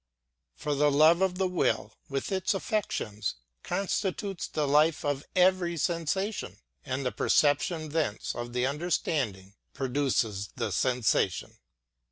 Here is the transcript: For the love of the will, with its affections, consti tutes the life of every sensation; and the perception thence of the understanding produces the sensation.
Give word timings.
For 0.55 0.73
the 0.73 0.89
love 0.89 1.21
of 1.21 1.37
the 1.37 1.47
will, 1.47 1.93
with 2.09 2.31
its 2.31 2.55
affections, 2.55 3.35
consti 3.63 4.17
tutes 4.17 4.51
the 4.51 4.67
life 4.67 5.05
of 5.05 5.23
every 5.35 5.77
sensation; 5.77 6.57
and 6.83 7.05
the 7.05 7.11
perception 7.11 7.89
thence 7.89 8.33
of 8.33 8.51
the 8.53 8.65
understanding 8.65 9.53
produces 9.75 10.49
the 10.55 10.71
sensation. 10.71 11.59